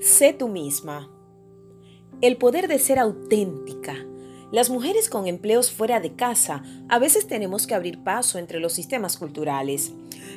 [0.00, 1.10] Sé tú misma.
[2.20, 3.94] El poder de ser auténtica.
[4.52, 8.72] Las mujeres con empleos fuera de casa a veces tenemos que abrir paso entre los
[8.72, 9.92] sistemas culturales.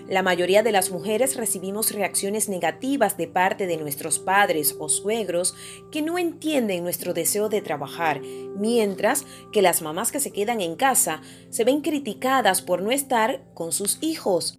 [0.07, 5.55] La mayoría de las mujeres recibimos reacciones negativas de parte de nuestros padres o suegros
[5.91, 8.21] que no entienden nuestro deseo de trabajar,
[8.57, 13.43] mientras que las mamás que se quedan en casa se ven criticadas por no estar
[13.53, 14.57] con sus hijos.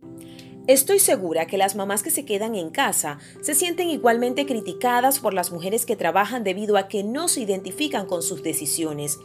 [0.67, 5.35] Estoy segura que las mamás que se quedan en casa se sienten igualmente criticadas por
[5.35, 9.19] las mujeres que trabajan debido a que no se identifican con sus decisiones.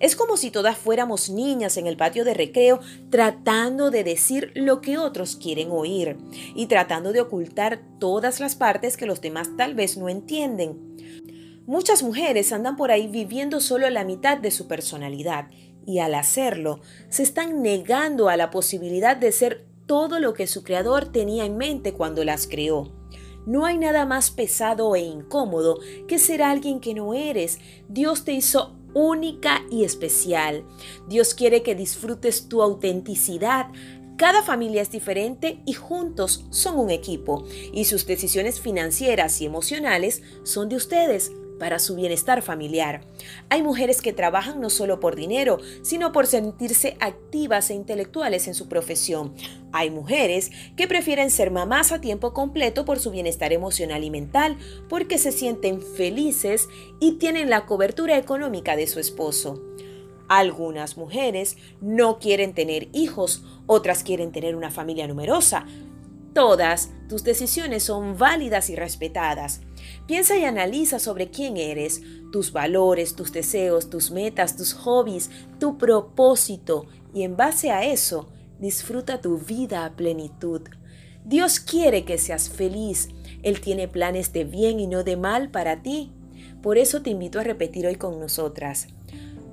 [0.00, 4.80] Es como si todas fuéramos niñas en el patio de recreo tratando de decir lo
[4.80, 6.18] que otros quieren oír
[6.54, 10.90] y tratando de ocultar todas las partes que los demás tal vez no entienden.
[11.66, 15.50] Muchas mujeres andan por ahí viviendo solo la mitad de su personalidad
[15.86, 20.62] y al hacerlo se están negando a la posibilidad de ser todo lo que su
[20.62, 22.92] creador tenía en mente cuando las creó.
[23.44, 27.58] No hay nada más pesado e incómodo que ser alguien que no eres.
[27.88, 30.64] Dios te hizo única y especial.
[31.08, 33.72] Dios quiere que disfrutes tu autenticidad.
[34.16, 37.44] Cada familia es diferente y juntos son un equipo.
[37.72, 43.02] Y sus decisiones financieras y emocionales son de ustedes para su bienestar familiar.
[43.50, 48.54] Hay mujeres que trabajan no solo por dinero, sino por sentirse activas e intelectuales en
[48.54, 49.34] su profesión.
[49.70, 54.56] Hay mujeres que prefieren ser mamás a tiempo completo por su bienestar emocional y mental,
[54.88, 59.62] porque se sienten felices y tienen la cobertura económica de su esposo.
[60.28, 65.66] Algunas mujeres no quieren tener hijos, otras quieren tener una familia numerosa,
[66.34, 69.62] Todas tus decisiones son válidas y respetadas.
[70.06, 75.76] Piensa y analiza sobre quién eres, tus valores, tus deseos, tus metas, tus hobbies, tu
[75.76, 78.28] propósito y en base a eso
[78.60, 80.62] disfruta tu vida a plenitud.
[81.24, 83.08] Dios quiere que seas feliz.
[83.42, 86.12] Él tiene planes de bien y no de mal para ti.
[86.62, 88.86] Por eso te invito a repetir hoy con nosotras.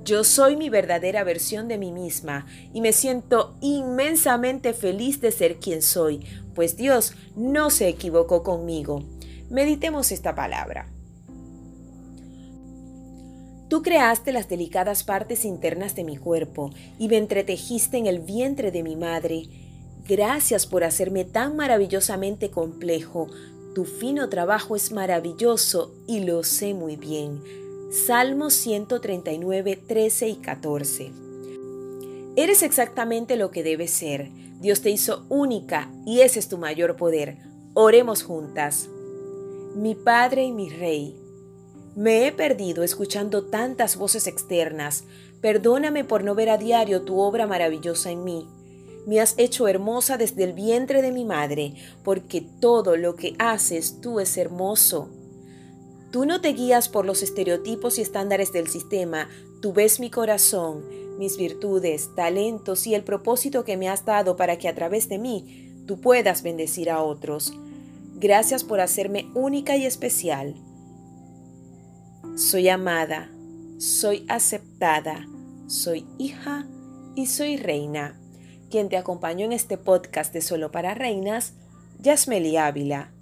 [0.08, 5.56] Yo soy mi verdadera versión de mí misma y me siento inmensamente feliz de ser
[5.56, 6.24] quien soy,
[6.54, 9.02] pues Dios no se equivocó conmigo.
[9.50, 10.88] Meditemos esta palabra.
[13.68, 18.70] Tú creaste las delicadas partes internas de mi cuerpo y me entretejiste en el vientre
[18.70, 19.42] de mi madre.
[20.08, 23.28] Gracias por hacerme tan maravillosamente complejo.
[23.74, 27.67] Tu fino trabajo es maravilloso y lo sé muy bien.
[27.90, 31.10] Salmos 139, 13 y 14.
[32.36, 34.30] Eres exactamente lo que debes ser.
[34.60, 37.38] Dios te hizo única y ese es tu mayor poder.
[37.72, 38.90] Oremos juntas.
[39.74, 41.16] Mi Padre y mi Rey,
[41.96, 45.04] me he perdido escuchando tantas voces externas.
[45.40, 48.46] Perdóname por no ver a diario tu obra maravillosa en mí.
[49.06, 51.72] Me has hecho hermosa desde el vientre de mi madre,
[52.04, 55.08] porque todo lo que haces tú es hermoso.
[56.10, 59.28] Tú no te guías por los estereotipos y estándares del sistema,
[59.60, 60.84] tú ves mi corazón,
[61.18, 65.18] mis virtudes, talentos y el propósito que me has dado para que a través de
[65.18, 67.52] mí tú puedas bendecir a otros.
[68.14, 70.54] Gracias por hacerme única y especial.
[72.36, 73.30] Soy amada,
[73.78, 75.26] soy aceptada,
[75.66, 76.66] soy hija
[77.16, 78.18] y soy reina.
[78.70, 81.52] Quien te acompañó en este podcast de Solo para Reinas,
[82.00, 83.12] Yasmeli Ávila.